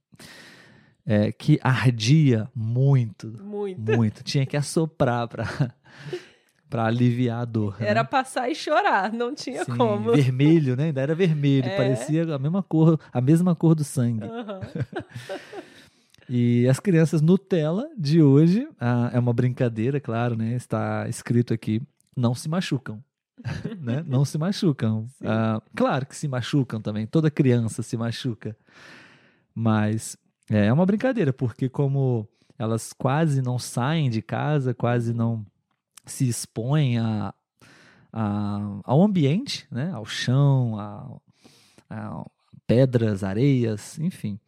É, 1.05 1.33
que 1.33 1.59
ardia 1.61 2.49
muito, 2.55 3.43
muito, 3.43 3.81
muito. 3.81 4.23
Tinha 4.23 4.47
que 4.47 4.57
assoprar 4.57 5.27
para 5.27 5.45
para 6.71 6.85
aliviar 6.87 7.43
a 7.43 7.45
dor. 7.45 7.75
Era 7.81 8.05
né? 8.05 8.09
passar 8.09 8.49
e 8.49 8.55
chorar, 8.55 9.13
não 9.13 9.35
tinha 9.35 9.65
Sim, 9.65 9.77
como. 9.77 10.13
Vermelho, 10.13 10.77
né? 10.77 10.85
Ainda 10.85 11.01
era 11.01 11.15
vermelho, 11.17 11.69
é. 11.69 11.77
parecia 11.77 12.23
a 12.33 12.39
mesma 12.39 12.63
cor, 12.63 13.01
a 13.13 13.21
mesma 13.21 13.57
cor 13.57 13.75
do 13.75 13.83
sangue. 13.83 14.25
Uhum. 14.25 14.61
E 16.33 16.69
as 16.69 16.79
crianças 16.79 17.21
Nutella 17.21 17.89
de 17.99 18.23
hoje, 18.23 18.69
ah, 18.81 19.11
é 19.13 19.19
uma 19.19 19.33
brincadeira, 19.33 20.01
claro, 20.01 20.37
né? 20.37 20.55
Está 20.55 21.09
escrito 21.09 21.53
aqui, 21.53 21.83
não 22.17 22.37
se 22.37 22.49
machucam. 22.49 23.03
né? 23.83 24.05
Não 24.07 24.25
se 24.25 24.39
machucam. 24.39 25.09
Ah, 25.27 25.61
claro 25.75 26.07
que 26.07 26.15
se 26.15 26.29
machucam 26.29 26.81
também, 26.81 27.05
toda 27.05 27.33
criança 27.33 27.83
se 27.83 27.97
machuca. 27.97 28.57
Mas 29.53 30.17
é, 30.49 30.67
é 30.67 30.73
uma 30.73 30.87
brincadeira, 30.87 31.33
porque 31.33 31.69
como 31.69 32.29
elas 32.57 32.93
quase 32.93 33.43
não 33.43 33.59
saem 33.59 34.09
de 34.09 34.23
casa, 34.23 34.73
quase 34.73 35.13
não 35.13 35.45
se 36.07 36.29
expõem 36.29 36.97
a, 36.99 37.35
a, 38.13 38.81
ao 38.85 39.03
ambiente, 39.03 39.67
né? 39.69 39.91
ao 39.93 40.05
chão, 40.07 40.79
a, 40.79 41.11
ah, 41.91 42.25
pedras, 42.69 43.25
areias, 43.25 43.99
enfim. 43.99 44.39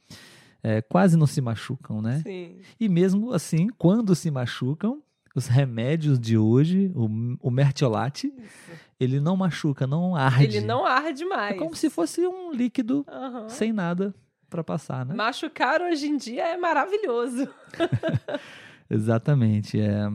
É, 0.63 0.81
quase 0.81 1.17
não 1.17 1.27
se 1.27 1.41
machucam, 1.41 2.01
né? 2.01 2.21
Sim. 2.23 2.61
E 2.79 2.89
mesmo 2.89 3.33
assim, 3.33 3.69
quando 3.77 4.15
se 4.15 4.31
machucam, 4.31 5.03
os 5.35 5.47
remédios 5.47 6.19
de 6.21 6.37
hoje, 6.37 6.93
o, 6.95 7.09
o 7.41 7.51
mertiolate, 7.51 8.33
Isso. 8.39 8.71
ele 9.01 9.19
não 9.19 9.37
machuca, 9.37 9.87
não 9.87 10.15
arde. 10.15 10.45
Ele 10.45 10.61
não 10.61 10.85
arde 10.85 11.25
mais. 11.25 11.57
É 11.57 11.59
como 11.59 11.75
se 11.75 11.89
fosse 11.89 12.27
um 12.27 12.53
líquido 12.53 13.05
Aham. 13.09 13.49
sem 13.49 13.73
nada 13.73 14.15
para 14.49 14.63
passar, 14.63 15.07
né? 15.07 15.15
Machucar 15.15 15.81
hoje 15.81 16.07
em 16.07 16.17
dia 16.17 16.47
é 16.47 16.57
maravilhoso. 16.57 17.49
Exatamente. 18.89 19.81
É... 19.81 20.11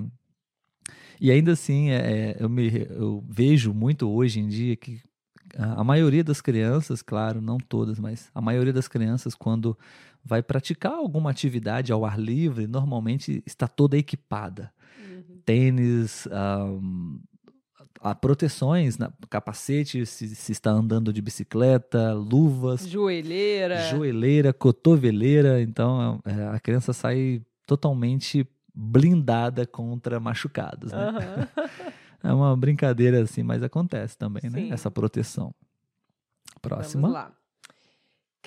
E 1.20 1.32
ainda 1.32 1.54
assim, 1.54 1.90
é, 1.90 1.96
é, 1.96 2.38
eu, 2.40 2.48
me, 2.48 2.88
eu 2.92 3.24
vejo 3.28 3.74
muito 3.74 4.08
hoje 4.08 4.40
em 4.40 4.48
dia 4.48 4.76
que 4.76 5.02
a 5.58 5.84
maioria 5.84 6.24
das 6.24 6.42
crianças, 6.42 7.02
claro, 7.02 7.42
não 7.42 7.58
todas, 7.58 7.98
mas 7.98 8.30
a 8.36 8.42
maioria 8.42 8.74
das 8.74 8.88
crianças, 8.88 9.34
quando 9.34 9.78
vai 10.28 10.44
praticar 10.44 10.94
alguma 10.94 11.32
atividade 11.32 11.92
ao 11.92 12.06
ar 12.06 12.20
livre, 12.20 12.68
normalmente 12.68 13.42
está 13.46 13.68
toda 13.68 13.98
equipada. 13.98 14.72
Uhum. 15.00 15.40
Tênis, 15.46 16.28
ahm, 16.32 17.18
a 18.02 18.14
proteções, 18.14 18.98
na- 18.98 19.12
capacete, 19.30 20.06
se, 20.06 20.36
se 20.36 20.52
está 20.52 20.70
andando 20.72 21.12
de 21.14 21.22
bicicleta, 21.22 22.14
luvas, 22.14 22.88
Joelheira. 22.88 23.78
joelheira, 23.90 24.54
cotoveleira. 24.54 25.62
Então 25.62 26.20
é, 26.26 26.56
a 26.56 26.60
criança 26.60 26.94
sai 26.94 27.42
totalmente 27.66 28.46
blindada 28.76 29.66
contra 29.66 30.20
machucados. 30.20 30.92
Né? 30.92 31.00
Aham. 31.00 31.48
É 32.24 32.34
uma 32.34 32.58
brincadeira 32.58 33.22
assim, 33.22 33.44
mas 33.44 33.62
acontece 33.62 34.18
também, 34.18 34.42
né? 34.50 34.60
Sim. 34.60 34.72
Essa 34.74 34.90
proteção. 34.90 35.54
Vamos 35.54 36.62
Próxima. 36.62 37.08
lá. 37.10 37.32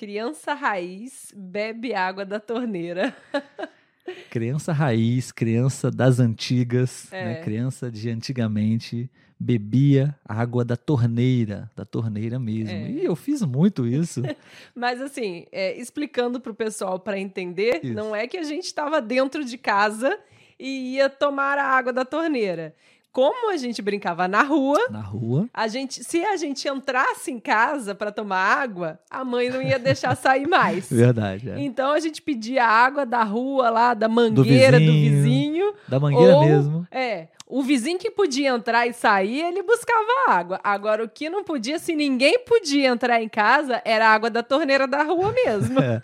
Criança 0.01 0.55
raiz 0.55 1.31
bebe 1.37 1.93
água 1.93 2.25
da 2.25 2.39
torneira. 2.39 3.15
Criança 4.31 4.73
raiz, 4.73 5.31
criança 5.31 5.91
das 5.91 6.19
antigas, 6.19 7.07
É. 7.13 7.23
né? 7.23 7.41
criança 7.43 7.91
de 7.91 8.09
antigamente 8.09 9.11
bebia 9.39 10.15
água 10.27 10.65
da 10.65 10.75
torneira, 10.75 11.69
da 11.75 11.85
torneira 11.85 12.39
mesmo. 12.39 12.75
É. 12.75 12.89
E 12.89 13.05
eu 13.05 13.15
fiz 13.15 13.43
muito 13.43 13.85
isso. 13.85 14.23
Mas 14.73 14.99
assim, 14.99 15.45
é, 15.51 15.79
explicando 15.79 16.41
pro 16.41 16.55
pessoal 16.55 16.99
para 16.99 17.19
entender, 17.19 17.81
Isso. 17.83 17.93
não 17.93 18.15
é 18.15 18.25
que 18.25 18.37
a 18.37 18.43
gente 18.43 18.65
estava 18.65 18.99
dentro 18.99 19.45
de 19.45 19.55
casa 19.55 20.17
e 20.59 20.95
ia 20.95 21.11
tomar 21.11 21.59
a 21.59 21.65
água 21.65 21.93
da 21.93 22.03
torneira. 22.03 22.73
Como 23.11 23.51
a 23.51 23.57
gente 23.57 23.81
brincava 23.81 24.25
na 24.27 24.41
rua, 24.41 24.79
Na 24.89 25.01
rua. 25.01 25.49
a 25.53 25.67
gente, 25.67 26.01
se 26.03 26.23
a 26.23 26.37
gente 26.37 26.65
entrasse 26.67 27.29
em 27.29 27.39
casa 27.39 27.93
para 27.93 28.09
tomar 28.11 28.37
água, 28.39 28.99
a 29.09 29.25
mãe 29.25 29.49
não 29.49 29.61
ia 29.61 29.77
deixar 29.77 30.15
sair 30.15 30.47
mais. 30.47 30.87
Verdade. 30.91 31.49
é. 31.49 31.59
Então 31.59 31.91
a 31.91 31.99
gente 31.99 32.21
pedia 32.21 32.65
água 32.65 33.05
da 33.05 33.23
rua 33.23 33.69
lá, 33.69 33.93
da 33.93 34.07
mangueira 34.07 34.79
do 34.79 34.85
vizinho. 34.85 35.11
vizinho. 35.23 35.73
Da 35.89 35.99
mangueira 35.99 36.35
ou- 36.37 36.45
mesmo. 36.45 36.87
É, 36.89 37.27
o 37.45 37.61
vizinho 37.61 37.99
que 37.99 38.09
podia 38.09 38.47
entrar 38.49 38.87
e 38.87 38.93
sair, 38.93 39.41
ele 39.41 39.61
buscava 39.61 40.07
água. 40.29 40.57
Agora, 40.63 41.03
o 41.03 41.09
que 41.09 41.29
não 41.29 41.43
podia, 41.43 41.79
se 41.79 41.93
ninguém 41.93 42.39
podia 42.45 42.87
entrar 42.87 43.21
em 43.21 43.27
casa, 43.27 43.81
era 43.83 44.07
a 44.07 44.13
água 44.13 44.29
da 44.29 44.41
torneira 44.41 44.87
da 44.87 45.03
rua 45.03 45.33
mesmo. 45.33 45.77
É. 45.83 46.01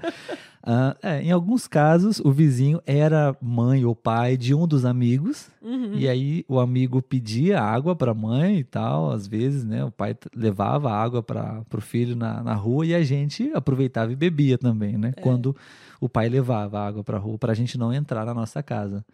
Ah, 0.64 0.96
é, 1.02 1.22
em 1.22 1.32
alguns 1.32 1.68
casos, 1.68 2.20
o 2.20 2.32
vizinho 2.32 2.82
era 2.86 3.36
mãe 3.42 3.86
ou 3.86 3.96
pai 3.96 4.36
de 4.36 4.54
um 4.54 4.68
dos 4.68 4.84
amigos, 4.86 5.50
Uhum. 5.62 5.94
e 5.94 6.08
aí 6.10 6.44
o 6.48 6.60
amigo 6.60 7.02
pedia 7.02 7.62
água 7.62 7.96
para 7.96 8.12
a 8.12 8.16
mãe 8.16 8.58
e 8.60 8.64
tal. 8.64 9.12
Às 9.12 9.28
vezes, 9.28 9.64
né, 9.64 9.84
o 9.86 9.92
pai 9.92 10.16
levava 10.36 10.92
água 10.92 11.22
para 11.24 11.64
o 11.74 11.82
filho 11.82 12.16
na, 12.16 12.42
na 12.44 12.54
rua 12.54 12.86
e 12.86 12.94
a 12.96 13.04
gente 13.04 13.52
aproveitava 13.54 14.12
e 14.12 14.16
bebia 14.16 14.58
também, 14.58 14.98
né? 14.98 15.14
Quando 15.22 15.56
o 16.02 16.10
pai 16.10 16.28
levava 16.30 16.80
água 16.80 17.04
para 17.04 17.18
a 17.18 17.20
rua, 17.20 17.38
para 17.38 17.52
a 17.52 17.56
gente 17.56 17.78
não 17.78 17.94
entrar 17.94 18.26
na 18.26 18.34
nossa 18.34 18.62
casa. 18.64 19.06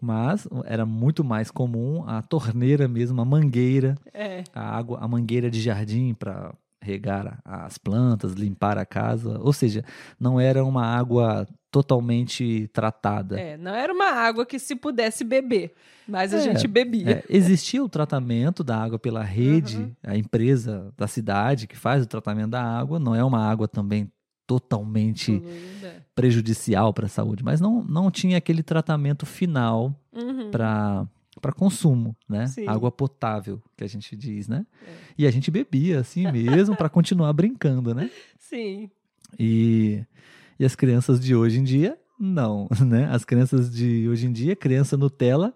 Mas 0.00 0.46
era 0.64 0.86
muito 0.86 1.24
mais 1.24 1.50
comum 1.50 2.04
a 2.06 2.22
torneira 2.22 2.86
mesmo, 2.86 3.20
a 3.20 3.24
mangueira, 3.24 3.96
É, 4.14 4.44
a 4.54 4.76
água, 4.76 4.98
a 5.00 5.08
mangueira 5.08 5.50
de 5.50 5.60
jardim 5.60 6.14
para 6.14 6.54
regar 6.80 7.40
a- 7.44 7.64
as 7.66 7.76
plantas, 7.78 8.32
limpar 8.34 8.78
a 8.78 8.86
casa. 8.86 9.38
Ou 9.40 9.52
seja, 9.52 9.84
não 10.18 10.38
era 10.40 10.64
uma 10.64 10.84
água 10.86 11.46
totalmente 11.70 12.68
tratada. 12.72 13.38
é, 13.38 13.56
não 13.58 13.74
era 13.74 13.92
uma 13.92 14.06
água 14.10 14.46
que 14.46 14.58
se 14.58 14.74
pudesse 14.74 15.22
beber, 15.22 15.74
mas 16.08 16.32
a 16.32 16.38
É, 16.38 16.40
gente 16.40 16.66
bebia. 16.66 17.10
É, 17.10 17.24
existia 17.28 17.82
o 17.84 17.88
tratamento 17.88 18.64
da 18.64 18.76
água 18.82 18.98
pela 18.98 19.22
rede, 19.22 19.76
Uhum. 19.78 19.92
a 20.02 20.16
empresa 20.16 20.92
da 20.96 21.06
cidade 21.06 21.66
que 21.66 21.76
faz 21.76 22.02
o 22.02 22.06
tratamento 22.06 22.50
da 22.50 22.62
água. 22.62 22.98
Não 22.98 23.14
é 23.14 23.22
uma 23.22 23.44
água 23.46 23.68
também 23.68 24.10
totalmente 24.46 25.42
prejudicial 26.14 26.92
para 26.94 27.06
a 27.06 27.08
saúde, 27.08 27.44
mas 27.44 27.60
não, 27.60 27.82
não 27.84 28.10
tinha 28.10 28.38
aquele 28.38 28.62
tratamento 28.62 29.26
final 29.26 29.94
Uhum. 30.12 30.50
para 30.50 31.06
para 31.40 31.52
consumo, 31.52 32.16
né? 32.28 32.46
Sim. 32.46 32.66
Água 32.68 32.90
potável, 32.90 33.60
que 33.76 33.84
a 33.84 33.86
gente 33.86 34.16
diz, 34.16 34.48
né? 34.48 34.66
É. 34.86 34.90
E 35.18 35.26
a 35.26 35.30
gente 35.30 35.50
bebia 35.50 36.00
assim 36.00 36.24
mesmo 36.32 36.76
para 36.76 36.88
continuar 36.88 37.32
brincando, 37.32 37.94
né? 37.94 38.10
Sim, 38.38 38.90
E, 39.38 40.02
e 40.58 40.64
as 40.64 40.74
crianças 40.74 41.20
de 41.20 41.34
hoje 41.34 41.58
em 41.60 41.64
dia, 41.64 41.98
não, 42.18 42.68
né? 42.84 43.08
As 43.10 43.24
crianças 43.24 43.70
de 43.70 44.08
hoje 44.08 44.26
em 44.26 44.32
dia, 44.32 44.56
criança 44.56 44.96
Nutella, 44.96 45.54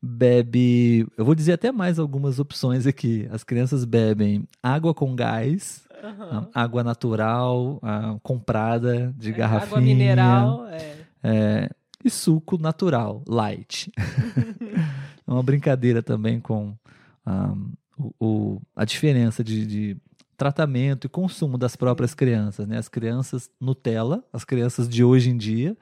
bebe. 0.00 1.06
Eu 1.16 1.24
vou 1.24 1.34
dizer 1.34 1.52
até 1.52 1.70
mais 1.70 1.98
algumas 1.98 2.38
opções 2.38 2.86
aqui. 2.86 3.28
As 3.30 3.44
crianças 3.44 3.84
bebem 3.84 4.46
água 4.62 4.92
com 4.94 5.14
gás, 5.14 5.86
aham. 6.02 6.48
água 6.54 6.82
natural, 6.84 7.80
comprada 8.22 9.14
de 9.16 9.30
É, 9.30 9.32
garrafinha. 9.32 9.66
Água 9.68 9.80
mineral, 9.80 10.66
é. 10.68 10.96
é, 11.22 11.70
e 12.04 12.10
suco 12.10 12.58
natural, 12.58 13.22
light. 13.28 13.90
é 15.26 15.30
uma 15.30 15.42
brincadeira 15.42 16.02
também 16.02 16.40
com 16.40 16.76
ah, 17.24 17.54
o, 17.98 18.12
o- 18.20 18.62
a 18.74 18.84
diferença 18.84 19.42
de, 19.44 19.66
de 19.66 19.96
tratamento 20.36 21.06
e 21.06 21.08
consumo 21.10 21.56
das 21.56 21.76
próprias 21.76 22.14
crianças. 22.14 22.66
Né? 22.66 22.78
As 22.78 22.88
crianças 22.88 23.50
Nutella, 23.60 24.24
as 24.32 24.44
crianças 24.44 24.88
de 24.88 25.04
hoje 25.04 25.30
em 25.30 25.36
dia, 25.36 25.76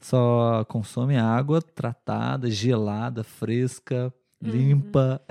só 0.00 0.64
consomem 0.66 1.16
água 1.16 1.62
tratada, 1.62 2.50
gelada, 2.50 3.22
fresca, 3.24 4.12
Uhum. 4.42 4.50
limpa, 4.50 5.22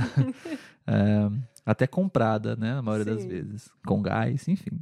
é, 0.87 1.29
até 1.65 1.85
comprada, 1.85 2.55
né? 2.55 2.73
Na 2.75 2.81
maioria 2.81 3.13
das 3.13 3.21
Sim. 3.21 3.27
vezes, 3.27 3.69
com 3.85 4.01
gás, 4.01 4.47
enfim. 4.47 4.79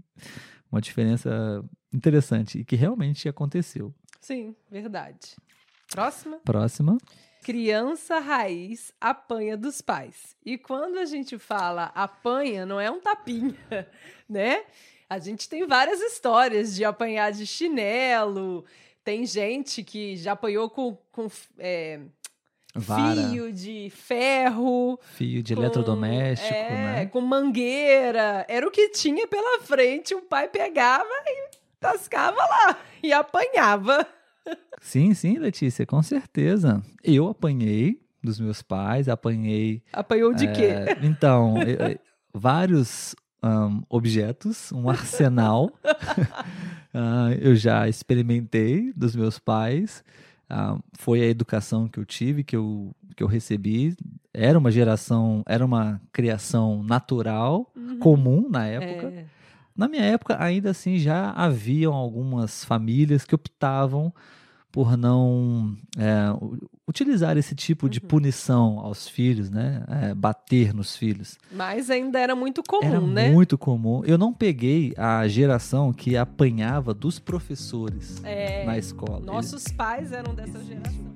Uma 0.71 0.79
diferença 0.79 1.61
interessante 1.93 2.59
e 2.59 2.63
que 2.63 2.77
realmente 2.77 3.27
aconteceu. 3.27 3.93
Sim, 4.21 4.55
verdade. 4.69 5.35
Próxima. 5.89 6.37
Próxima. 6.45 6.97
Criança 7.43 8.19
raiz 8.19 8.93
apanha 9.01 9.57
dos 9.57 9.81
pais. 9.81 10.35
E 10.45 10.57
quando 10.57 10.99
a 10.99 11.05
gente 11.05 11.39
fala 11.39 11.85
apanha, 11.95 12.65
não 12.65 12.79
é 12.79 12.89
um 12.91 12.99
tapinha, 13.01 13.55
né? 14.29 14.63
A 15.09 15.17
gente 15.17 15.49
tem 15.49 15.65
várias 15.67 15.99
histórias 15.99 16.73
de 16.75 16.85
apanhar 16.85 17.31
de 17.31 17.45
chinelo. 17.45 18.63
Tem 19.03 19.25
gente 19.25 19.83
que 19.83 20.15
já 20.15 20.33
apanhou 20.33 20.69
com, 20.69 20.95
com 21.11 21.27
é, 21.57 21.99
fio, 22.79 23.29
fio 23.31 23.51
de 23.51 23.89
ferro. 23.89 24.99
de 25.19 25.43
com- 25.55 25.61
eletrodoméstico, 25.61 26.53
é, 26.53 26.69
né? 26.69 27.05
com 27.07 27.19
mangueira. 27.19 28.45
Era 28.47 28.65
o 28.65 28.71
que 28.71 28.87
tinha 28.89 29.27
pela 29.27 29.59
frente. 29.63 30.13
O 30.15 30.21
pai 30.21 30.47
pegava 30.47 31.09
e 31.25 31.49
tascava 31.81 32.37
lá 32.37 32.77
e 33.03 33.11
apanhava. 33.11 34.05
Sim, 34.79 35.13
sim, 35.13 35.37
Letícia, 35.37 35.85
com 35.85 36.01
certeza. 36.01 36.81
Eu 37.03 37.27
apanhei 37.27 37.99
dos 38.23 38.39
meus 38.39 38.61
pais, 38.61 39.09
apanhei. 39.09 39.83
Apanhou 39.91 40.33
de 40.33 40.47
quê? 40.53 40.65
é, 40.67 40.97
Então, 41.01 41.57
eh, 41.61 41.91
eh, 41.93 41.99
vários 42.33 43.15
ahn, 43.43 43.81
objetos, 43.89 44.71
um 44.71 44.89
arsenal. 44.89 45.69
Ah, 46.93 47.29
eu 47.39 47.55
já 47.55 47.87
experimentei 47.87 48.91
dos 48.93 49.15
meus 49.15 49.39
pais. 49.39 50.03
Ah, 50.49 50.77
foi 50.99 51.21
a 51.21 51.25
educação 51.25 51.87
que 51.87 51.97
eu 51.97 52.03
tive, 52.05 52.43
que 52.43 52.53
eu, 52.53 52.93
que 53.15 53.23
eu 53.23 53.27
recebi. 53.27 53.95
Era 54.33 54.59
uma 54.59 54.69
geração, 54.69 55.41
era 55.47 55.65
uma 55.65 56.01
criação 56.11 56.83
natural, 56.83 57.71
Uhum. 57.77 57.97
comum 57.99 58.49
na 58.49 58.65
época. 58.67 59.07
É. 59.07 59.25
Na 59.81 59.87
minha 59.87 60.03
época, 60.03 60.37
ainda 60.41 60.69
assim, 60.69 60.97
já 60.97 61.31
haviam 61.31 61.93
algumas 61.93 62.63
famílias 62.63 63.25
que 63.25 63.33
optavam 63.35 64.13
por 64.71 64.95
não 64.95 65.75
é, 65.97 66.27
utilizar 66.87 67.35
esse 67.37 67.53
tipo 67.53 67.89
de 67.89 67.99
Uhum. 67.99 68.07
punição 68.07 68.79
aos 68.79 69.05
filhos, 69.07 69.49
né? 69.49 69.83
É, 69.89 70.13
bater 70.13 70.73
nos 70.73 70.95
filhos. 70.95 71.37
Mas 71.51 71.89
ainda 71.89 72.17
era 72.19 72.35
muito 72.35 72.63
comum, 72.63 72.83
Era 72.87 73.01
né? 73.01 73.31
muito 73.31 73.57
comum. 73.57 74.01
Eu 74.05 74.17
não 74.17 74.31
peguei 74.31 74.93
a 74.97 75.27
geração 75.27 75.91
que 75.91 76.15
apanhava 76.15 76.93
dos 76.93 77.19
professores 77.19 78.21
É, 78.23 78.63
na 78.65 78.77
escola. 78.77 79.17
Eles- 79.17 79.25
Nossos 79.25 79.63
pais 79.73 80.13
eram 80.13 80.33
dessa 80.33 80.63
geração. 80.63 81.11